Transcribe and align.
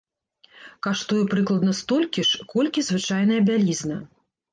Каштуе 0.85 1.19
прыкладна 1.33 1.73
столькі 1.79 2.21
ж, 2.29 2.47
колькі 2.53 2.85
звычайная 2.89 3.39
бялізна. 3.51 4.01